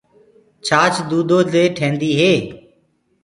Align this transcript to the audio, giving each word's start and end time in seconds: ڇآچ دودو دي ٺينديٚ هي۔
ڇآچ 0.65 0.93
دودو 1.09 1.37
دي 1.51 1.63
ٺينديٚ 1.77 2.17
هي۔ 2.19 2.33